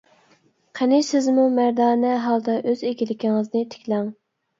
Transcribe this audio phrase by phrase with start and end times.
[0.77, 4.09] قېنى سىزمۇ مەردانە ھالدا ئۆز ئىگىلىكىڭىزنى تىكلەڭ.